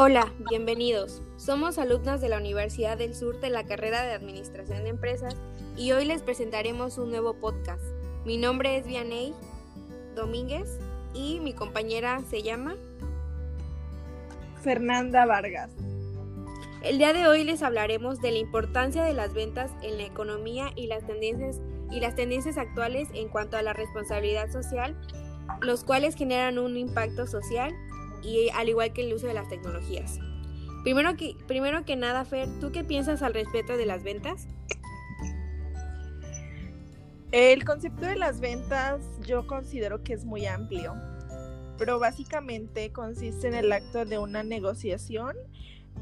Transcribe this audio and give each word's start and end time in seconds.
Hola, 0.00 0.32
bienvenidos. 0.48 1.24
Somos 1.38 1.76
alumnas 1.76 2.20
de 2.20 2.28
la 2.28 2.38
Universidad 2.38 2.96
del 2.96 3.16
Sur 3.16 3.40
de 3.40 3.50
la 3.50 3.64
carrera 3.64 4.04
de 4.04 4.12
Administración 4.12 4.84
de 4.84 4.90
Empresas 4.90 5.34
y 5.76 5.90
hoy 5.90 6.04
les 6.04 6.22
presentaremos 6.22 6.98
un 6.98 7.10
nuevo 7.10 7.34
podcast. 7.34 7.82
Mi 8.24 8.36
nombre 8.36 8.76
es 8.76 8.86
Vianey 8.86 9.34
Domínguez 10.14 10.78
y 11.14 11.40
mi 11.40 11.52
compañera 11.52 12.20
se 12.30 12.44
llama 12.44 12.76
Fernanda 14.62 15.26
Vargas. 15.26 15.72
El 16.84 16.98
día 16.98 17.12
de 17.12 17.26
hoy 17.26 17.42
les 17.42 17.64
hablaremos 17.64 18.20
de 18.20 18.30
la 18.30 18.38
importancia 18.38 19.02
de 19.02 19.14
las 19.14 19.34
ventas 19.34 19.72
en 19.82 19.98
la 19.98 20.04
economía 20.04 20.70
y 20.76 20.86
las 20.86 21.04
tendencias 21.08 21.60
y 21.90 21.98
las 21.98 22.14
tendencias 22.14 22.56
actuales 22.56 23.08
en 23.14 23.28
cuanto 23.28 23.56
a 23.56 23.62
la 23.62 23.72
responsabilidad 23.72 24.48
social, 24.52 24.96
los 25.60 25.82
cuales 25.82 26.14
generan 26.14 26.60
un 26.60 26.76
impacto 26.76 27.26
social 27.26 27.74
y 28.22 28.48
al 28.50 28.68
igual 28.68 28.92
que 28.92 29.02
el 29.02 29.14
uso 29.14 29.26
de 29.26 29.34
las 29.34 29.48
tecnologías. 29.48 30.18
Primero 30.84 31.16
que, 31.16 31.36
primero 31.46 31.84
que 31.84 31.96
nada, 31.96 32.24
Fer, 32.24 32.48
¿tú 32.60 32.72
qué 32.72 32.84
piensas 32.84 33.22
al 33.22 33.34
respecto 33.34 33.76
de 33.76 33.86
las 33.86 34.02
ventas? 34.02 34.46
El 37.30 37.64
concepto 37.64 38.06
de 38.06 38.16
las 38.16 38.40
ventas 38.40 39.02
yo 39.26 39.46
considero 39.46 40.02
que 40.02 40.14
es 40.14 40.24
muy 40.24 40.46
amplio, 40.46 40.94
pero 41.76 41.98
básicamente 41.98 42.90
consiste 42.90 43.48
en 43.48 43.54
el 43.54 43.70
acto 43.70 44.06
de 44.06 44.18
una 44.18 44.42
negociación 44.42 45.36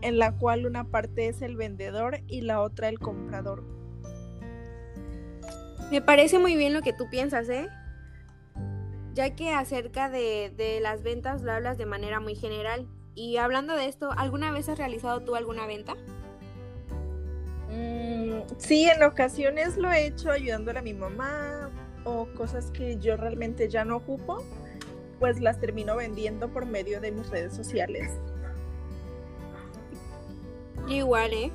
en 0.00 0.18
la 0.18 0.32
cual 0.32 0.66
una 0.66 0.84
parte 0.84 1.28
es 1.28 1.42
el 1.42 1.56
vendedor 1.56 2.20
y 2.26 2.40
la 2.40 2.60
otra 2.60 2.88
el 2.88 2.98
comprador. 2.98 3.62
Me 5.92 6.00
parece 6.00 6.38
muy 6.38 6.56
bien 6.56 6.72
lo 6.72 6.82
que 6.82 6.92
tú 6.92 7.08
piensas, 7.08 7.48
¿eh? 7.48 7.68
Ya 9.14 9.34
que 9.34 9.50
acerca 9.50 10.08
de, 10.08 10.52
de 10.56 10.80
las 10.80 11.02
ventas 11.02 11.42
lo 11.42 11.52
hablas 11.52 11.78
de 11.78 11.86
manera 11.86 12.20
muy 12.20 12.34
general. 12.34 12.86
Y 13.14 13.36
hablando 13.36 13.74
de 13.76 13.86
esto, 13.86 14.10
¿alguna 14.16 14.50
vez 14.52 14.68
has 14.68 14.78
realizado 14.78 15.20
tú 15.20 15.34
alguna 15.34 15.66
venta? 15.66 15.94
Mm, 17.72 18.42
sí, 18.58 18.84
en 18.88 19.02
ocasiones 19.02 19.76
lo 19.76 19.90
he 19.90 20.06
hecho 20.06 20.30
ayudándole 20.30 20.78
a 20.78 20.82
mi 20.82 20.92
mamá 20.92 21.70
o 22.04 22.26
cosas 22.36 22.70
que 22.70 22.98
yo 22.98 23.16
realmente 23.16 23.68
ya 23.68 23.84
no 23.84 23.96
ocupo, 23.96 24.44
pues 25.18 25.40
las 25.40 25.60
termino 25.60 25.96
vendiendo 25.96 26.48
por 26.48 26.66
medio 26.66 27.00
de 27.00 27.12
mis 27.12 27.28
redes 27.30 27.54
sociales. 27.54 28.10
igual, 30.88 31.32
¿eh? 31.32 31.50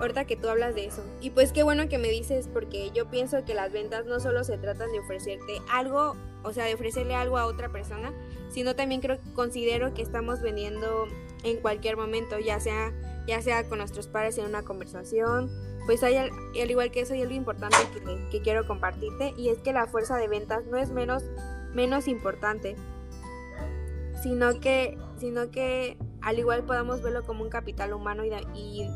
Ahorita 0.00 0.24
que 0.26 0.36
tú 0.36 0.48
hablas 0.48 0.74
de 0.74 0.86
eso. 0.86 1.02
Y 1.20 1.30
pues 1.30 1.52
qué 1.52 1.62
bueno 1.62 1.88
que 1.88 1.98
me 1.98 2.08
dices, 2.08 2.48
porque 2.52 2.90
yo 2.94 3.10
pienso 3.10 3.44
que 3.44 3.54
las 3.54 3.72
ventas 3.72 4.06
no 4.06 4.20
solo 4.20 4.44
se 4.44 4.56
tratan 4.58 4.92
de 4.92 5.00
ofrecerte 5.00 5.60
algo, 5.70 6.16
o 6.44 6.52
sea, 6.52 6.64
de 6.64 6.74
ofrecerle 6.74 7.14
algo 7.14 7.36
a 7.36 7.46
otra 7.46 7.68
persona, 7.70 8.12
sino 8.50 8.76
también 8.76 9.00
creo 9.00 9.18
considero 9.34 9.94
que 9.94 10.02
estamos 10.02 10.40
vendiendo 10.40 11.06
en 11.44 11.60
cualquier 11.60 11.96
momento, 11.96 12.38
ya 12.38 12.60
sea, 12.60 12.92
ya 13.26 13.42
sea 13.42 13.68
con 13.68 13.78
nuestros 13.78 14.06
padres 14.06 14.38
en 14.38 14.46
una 14.46 14.62
conversación. 14.62 15.50
Pues 15.86 16.02
hay, 16.02 16.16
al, 16.16 16.30
igual 16.54 16.90
que 16.90 17.00
eso 17.00 17.14
hay 17.14 17.22
algo 17.22 17.34
importante 17.34 17.76
que, 18.30 18.42
quiero 18.42 18.66
compartirte, 18.66 19.32
y 19.36 19.48
es 19.48 19.58
que 19.58 19.72
la 19.72 19.86
fuerza 19.86 20.16
de 20.16 20.28
ventas 20.28 20.66
no 20.66 20.76
es 20.76 20.90
menos, 20.90 21.24
menos 21.72 22.08
importante, 22.08 22.76
sino 24.22 24.60
que, 24.60 24.98
sino 25.18 25.50
que 25.50 25.96
al 26.20 26.38
igual 26.38 26.64
podamos 26.64 27.00
verlo 27.02 27.24
como 27.24 27.42
un 27.42 27.50
capital 27.50 27.94
humano 27.94 28.22
y, 28.24 28.86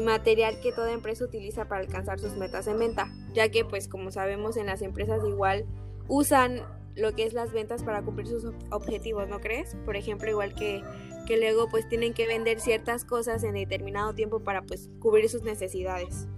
material 0.00 0.60
que 0.60 0.70
toda 0.70 0.92
empresa 0.92 1.24
utiliza 1.24 1.66
para 1.66 1.80
alcanzar 1.80 2.20
sus 2.20 2.36
metas 2.36 2.68
en 2.68 2.78
venta, 2.78 3.10
ya 3.34 3.48
que 3.48 3.64
pues 3.64 3.88
como 3.88 4.12
sabemos 4.12 4.56
en 4.56 4.66
las 4.66 4.82
empresas 4.82 5.24
igual 5.26 5.66
usan 6.06 6.62
lo 6.94 7.12
que 7.12 7.24
es 7.24 7.32
las 7.32 7.52
ventas 7.52 7.82
para 7.82 8.02
cumplir 8.02 8.28
sus 8.28 8.52
objetivos, 8.70 9.28
¿no 9.28 9.40
crees? 9.40 9.76
Por 9.84 9.96
ejemplo, 9.96 10.30
igual 10.30 10.54
que, 10.54 10.82
que 11.26 11.36
luego 11.38 11.68
pues 11.68 11.88
tienen 11.88 12.14
que 12.14 12.26
vender 12.26 12.60
ciertas 12.60 13.04
cosas 13.04 13.42
en 13.42 13.54
determinado 13.54 14.14
tiempo 14.14 14.40
para 14.40 14.62
pues 14.62 14.90
cubrir 15.00 15.28
sus 15.28 15.42
necesidades. 15.42 16.28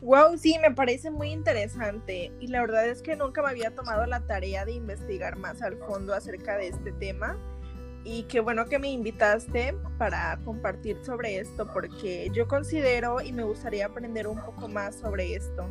Wow, 0.00 0.36
sí, 0.38 0.58
me 0.60 0.72
parece 0.72 1.10
muy 1.10 1.30
interesante 1.30 2.32
y 2.38 2.46
la 2.48 2.60
verdad 2.60 2.88
es 2.88 3.02
que 3.02 3.16
nunca 3.16 3.42
me 3.42 3.50
había 3.50 3.74
tomado 3.74 4.06
la 4.06 4.26
tarea 4.26 4.64
de 4.64 4.72
investigar 4.72 5.36
más 5.36 5.60
al 5.60 5.76
fondo 5.76 6.14
acerca 6.14 6.56
de 6.56 6.68
este 6.68 6.92
tema 6.92 7.36
y 8.04 8.22
qué 8.24 8.40
bueno 8.40 8.66
que 8.66 8.78
me 8.78 8.90
invitaste 8.90 9.74
para 9.98 10.38
compartir 10.44 10.98
sobre 11.04 11.38
esto 11.38 11.70
porque 11.72 12.30
yo 12.32 12.48
considero 12.48 13.20
y 13.20 13.32
me 13.32 13.42
gustaría 13.42 13.86
aprender 13.86 14.26
un 14.26 14.40
poco 14.40 14.68
más 14.68 14.96
sobre 14.96 15.34
esto. 15.34 15.68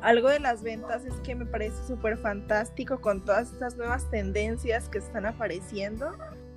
Algo 0.00 0.28
de 0.28 0.40
las 0.40 0.62
ventas 0.62 1.04
es 1.04 1.14
que 1.20 1.34
me 1.34 1.46
parece 1.46 1.84
súper 1.86 2.16
fantástico 2.16 3.00
con 3.00 3.24
todas 3.24 3.52
estas 3.52 3.76
nuevas 3.76 4.08
tendencias 4.10 4.88
que 4.88 4.98
están 4.98 5.26
apareciendo. 5.26 6.12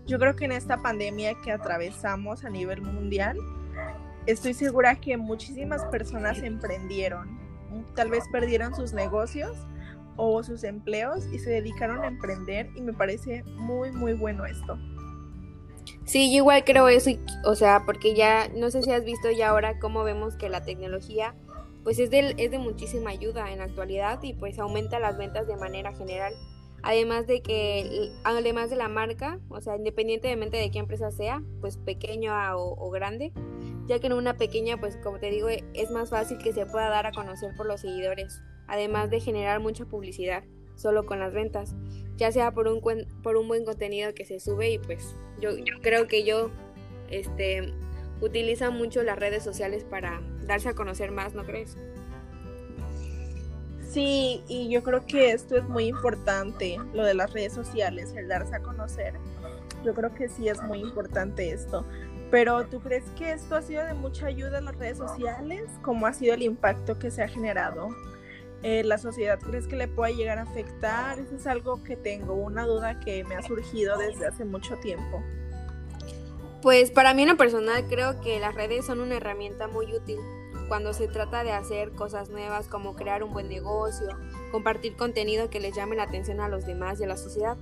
Yo 0.06 0.20
creo 0.20 0.36
que 0.36 0.46
en 0.46 0.52
esta 0.52 0.78
pandemia 0.78 1.34
que 1.44 1.52
atravesamos 1.52 2.44
a 2.44 2.50
nivel 2.50 2.82
mundial, 2.82 3.38
estoy 4.26 4.54
segura 4.54 4.96
que 4.96 5.18
muchísimas 5.18 5.86
personas 5.86 6.40
emprendieron, 6.44 7.40
tal 7.96 8.10
vez 8.10 8.24
perdieron 8.32 8.76
sus 8.76 8.94
negocios 8.94 9.58
o 10.20 10.44
sus 10.44 10.64
empleos 10.64 11.26
y 11.32 11.40
se 11.40 11.50
dedicaron 11.50 12.04
a 12.04 12.08
emprender 12.08 12.70
y 12.76 12.82
me 12.82 12.94
parece 12.94 13.44
muy 13.56 13.92
muy 13.92 14.14
bueno 14.14 14.46
esto. 14.46 14.78
Sí, 16.06 16.32
yo 16.32 16.38
igual 16.38 16.64
creo 16.66 16.88
eso, 16.88 17.12
o 17.46 17.56
sea, 17.56 17.84
porque 17.86 18.14
ya 18.14 18.50
no 18.50 18.70
sé 18.70 18.84
si 18.84 18.92
has 18.92 19.06
visto 19.06 19.32
ya 19.32 19.50
ahora 19.50 19.80
cómo 19.80 20.04
vemos 20.04 20.36
que 20.36 20.50
la 20.50 20.64
tecnología 20.64 21.34
pues 21.84 21.98
es 22.00 22.10
de, 22.10 22.36
es 22.38 22.52
de 22.52 22.60
muchísima 22.60 23.12
ayuda 23.12 23.52
en 23.52 23.60
la 23.60 23.64
actualidad 23.66 24.22
y 24.22 24.34
pues 24.34 24.60
aumenta 24.60 25.00
las 25.00 25.18
ventas 25.18 25.48
de 25.48 25.56
manera 25.56 25.94
general. 25.94 26.34
Además 26.82 27.28
de 27.28 27.42
que, 27.42 28.12
además 28.24 28.70
de 28.70 28.78
la 28.78 28.88
marca, 28.88 29.40
o 29.50 29.60
sea, 29.60 29.76
independientemente 29.76 30.58
de 30.58 30.72
qué 30.72 30.80
empresa 30.80 31.12
sea, 31.12 31.42
pues 31.60 31.78
pequeña 31.78 32.56
o, 32.56 32.76
o 32.78 32.90
grande, 32.90 33.34
ya 33.88 34.00
que 34.00 34.08
en 34.08 34.14
una 34.14 34.38
pequeña, 34.38 34.78
pues 34.78 34.98
como 34.98 35.20
te 35.20 35.30
digo, 35.30 35.50
es 35.50 35.92
más 35.92 36.10
fácil 36.10 36.38
que 36.38 36.54
se 36.54 36.66
pueda 36.66 36.90
dar 36.90 37.06
a 37.06 37.12
conocer 37.12 37.54
por 37.58 37.66
los 37.66 37.82
seguidores 37.82 38.42
además 38.70 39.10
de 39.10 39.20
generar 39.20 39.60
mucha 39.60 39.86
publicidad 39.86 40.44
solo 40.76 41.06
con 41.06 41.20
las 41.20 41.34
ventas, 41.34 41.76
ya 42.16 42.32
sea 42.32 42.52
por 42.52 42.68
un, 42.68 42.82
por 43.22 43.36
un 43.36 43.48
buen 43.48 43.66
contenido 43.66 44.14
que 44.14 44.26
se 44.26 44.40
sube 44.40 44.72
y 44.72 44.80
pues 44.80 45.16
yo, 45.42 45.52
creo 45.82 46.08
que 46.08 46.24
yo 46.24 46.52
este, 47.10 47.74
utiliza 48.22 48.70
mucho 48.70 49.04
las 49.04 49.20
redes 49.20 49.44
sociales 49.44 49.84
para 49.84 50.22
darse 50.46 50.70
a 50.70 50.74
conocer 50.74 51.12
más, 51.12 51.34
¿no 51.34 51.44
crees? 51.46 51.78
Sí, 53.90 54.44
y 54.48 54.70
yo 54.70 54.84
creo 54.84 55.06
que 55.06 55.32
esto 55.32 55.58
es 55.58 55.68
muy 55.68 55.86
importante, 55.86 56.78
lo 56.94 57.04
de 57.04 57.16
las 57.16 57.34
redes 57.34 57.54
sociales, 57.54 58.14
el 58.16 58.28
darse 58.28 58.56
a 58.56 58.60
conocer. 58.60 59.16
Yo 59.84 59.94
creo 59.96 60.14
que 60.14 60.30
sí 60.30 60.48
es 60.48 60.62
muy 60.62 60.80
importante 60.80 61.50
esto. 61.52 61.86
Pero 62.30 62.68
¿tú 62.68 62.80
crees 62.80 63.06
que 63.18 63.32
esto 63.32 63.56
ha 63.56 63.62
sido 63.64 63.84
de 63.84 63.96
mucha 63.96 64.28
ayuda 64.28 64.60
en 64.60 64.66
las 64.66 64.76
redes 64.76 65.00
sociales? 65.00 65.64
¿Cómo 65.82 66.06
ha 66.06 66.14
sido 66.14 66.36
el 66.36 66.44
impacto 66.44 67.00
que 67.00 67.10
se 67.10 67.24
ha 67.24 67.28
generado? 67.28 67.90
Eh, 68.62 68.84
la 68.84 68.98
sociedad 68.98 69.40
crees 69.40 69.68
que 69.68 69.76
le 69.76 69.88
pueda 69.88 70.12
llegar 70.12 70.38
a 70.38 70.44
afectar? 70.44 71.18
Eso 71.20 71.36
es 71.36 71.48
algo 71.48 71.84
que 71.84 71.96
tengo, 71.96 72.34
una 72.34 72.66
duda 72.66 73.00
que 73.00 73.24
me 73.24 73.36
ha 73.36 73.42
surgido 73.42 73.98
desde 73.98 74.28
hace 74.28 74.44
mucho 74.44 74.76
tiempo. 74.78 75.24
Pues 76.62 76.92
para 76.92 77.14
mí 77.14 77.22
en 77.22 77.30
lo 77.30 77.38
personal 77.38 77.86
creo 77.88 78.20
que 78.20 78.40
las 78.40 78.54
redes 78.54 78.86
son 78.86 79.00
una 79.00 79.16
herramienta 79.16 79.68
muy 79.68 79.94
útil 79.94 80.20
cuando 80.68 80.94
se 80.94 81.08
trata 81.08 81.44
de 81.44 81.52
hacer 81.52 81.92
cosas 81.92 82.30
nuevas 82.30 82.68
como 82.68 82.96
crear 82.96 83.24
un 83.24 83.32
buen 83.32 83.48
negocio, 83.50 84.08
compartir 84.52 84.96
contenido 84.96 85.50
que 85.50 85.60
les 85.60 85.76
llame 85.76 85.96
la 85.96 86.04
atención 86.04 86.42
a 86.42 86.50
los 86.50 86.66
demás 86.66 87.00
y 87.00 87.06
a 87.06 87.08
la 87.08 87.18
sociedad. 87.18 87.58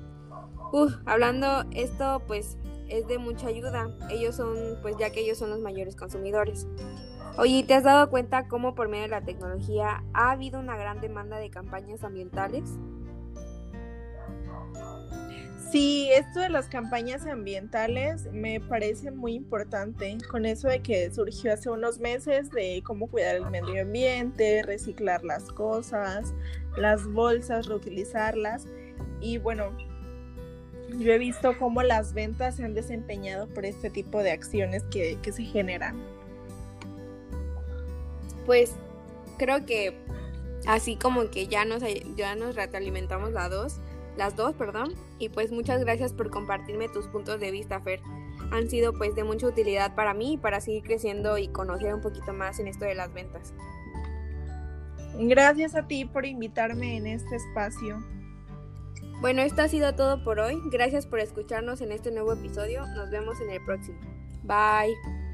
Uf, 0.74 0.94
hablando 1.06 1.64
esto 1.72 2.22
pues 2.28 2.58
es 2.90 3.08
de 3.08 3.18
mucha 3.18 3.48
ayuda. 3.48 3.96
Ellos 4.10 4.36
son 4.36 4.78
pues 4.82 4.98
ya 4.98 5.12
que 5.12 5.22
ellos 5.22 5.38
son 5.38 5.52
los 5.52 5.60
mayores 5.60 5.96
consumidores. 5.96 6.68
Oye, 7.38 7.64
¿te 7.64 7.76
has 7.76 7.84
dado 7.84 8.10
cuenta 8.10 8.48
cómo 8.48 8.74
por 8.74 8.90
medio 8.90 9.04
de 9.04 9.10
la 9.10 9.22
tecnología 9.22 10.04
ha 10.14 10.32
habido 10.32 10.60
una 10.60 10.76
gran 10.76 11.00
demanda 11.02 11.38
de 11.38 11.52
campañas 11.52 12.04
ambientales? 12.04 12.64
Sí, 15.72 16.10
esto 16.14 16.40
de 16.40 16.50
las 16.50 16.68
campañas 16.68 17.28
ambientales 17.28 18.32
me 18.32 18.60
parece 18.60 19.12
muy 19.12 19.34
importante, 19.34 20.18
con 20.32 20.46
eso 20.46 20.68
de 20.68 20.82
que 20.82 21.12
surgió 21.12 21.54
hace 21.54 21.70
unos 21.70 22.00
meses 22.00 22.50
de 22.50 22.82
cómo 22.84 23.08
cuidar 23.08 23.36
el 23.36 23.46
medio 23.52 23.84
ambiente, 23.84 24.64
reciclar 24.64 25.24
las 25.24 25.44
cosas, 25.44 26.34
las 26.76 27.06
bolsas, 27.06 27.68
reutilizarlas. 27.68 28.66
Y 29.22 29.38
bueno, 29.38 29.78
yo 30.98 31.12
he 31.12 31.18
visto 31.20 31.58
cómo 31.60 31.84
las 31.84 32.14
ventas 32.14 32.56
se 32.56 32.64
han 32.64 32.74
desempeñado 32.74 33.48
por 33.48 33.66
este 33.66 33.92
tipo 33.92 34.24
de 34.24 34.32
acciones 34.32 34.84
que, 34.86 35.20
se 35.22 35.44
generan 35.44 36.17
pues 38.48 38.74
creo 39.38 39.68
que 39.68 39.96
así 40.66 40.96
como 40.96 41.30
que 41.30 41.48
ya 41.48 41.66
nos, 41.66 41.84
ya 42.16 42.36
nos 42.36 42.56
retroalimentamos 42.56 43.34
las 43.34 43.52
dos, 43.52 43.80
las 44.18 44.36
dos, 44.36 44.56
perdón, 44.56 44.96
y 45.20 45.30
pues 45.30 45.52
muchas 45.52 45.82
gracias 45.82 46.14
por 46.14 46.32
compartirme 46.32 46.90
tus 46.90 47.06
puntos 47.08 47.40
de 47.40 47.52
vista, 47.52 47.80
Fer. 47.82 48.02
Han 48.52 48.70
sido 48.70 48.94
pues 48.94 49.14
de 49.14 49.24
mucha 49.24 49.46
utilidad 49.46 49.94
para 49.94 50.14
mí 50.14 50.40
para 50.42 50.62
seguir 50.62 50.82
creciendo 50.82 51.38
y 51.38 51.50
conocer 51.50 51.94
un 51.94 52.02
poquito 52.02 52.34
más 52.34 52.60
en 52.60 52.68
esto 52.68 52.86
de 52.86 52.96
las 52.96 53.14
ventas. 53.14 53.54
Gracias 55.20 55.76
a 55.76 55.86
ti 55.86 56.06
por 56.06 56.26
invitarme 56.26 56.96
en 56.96 57.08
este 57.08 57.36
espacio. 57.36 58.02
Bueno, 59.20 59.42
esto 59.42 59.64
ha 59.64 59.68
sido 59.68 59.94
todo 59.96 60.24
por 60.24 60.40
hoy. 60.40 60.62
Gracias 60.72 61.06
por 61.08 61.20
escucharnos 61.20 61.82
en 61.82 61.92
este 61.92 62.12
nuevo 62.12 62.34
episodio. 62.34 62.86
Nos 62.96 63.10
vemos 63.10 63.42
en 63.42 63.50
el 63.50 63.66
próximo. 63.66 64.00
Bye. 64.44 65.27